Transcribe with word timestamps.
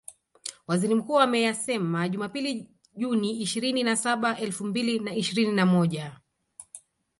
Waziri 0.67 0.95
Mkuu 0.95 1.19
ameyasema 1.19 2.09
Jumapili 2.09 2.67
Juni 2.95 3.41
ishirini 3.41 3.83
na 3.83 3.95
saba 3.95 4.37
elfu 4.37 4.65
mbili 4.65 4.99
na 4.99 5.15
ishirini 5.15 5.51
na 5.51 5.65
moja 5.65 6.17